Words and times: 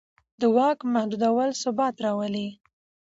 د 0.41 0.43
واک 0.55 0.79
محدودول 0.93 1.49
ثبات 1.63 1.95
راولي 2.05 2.47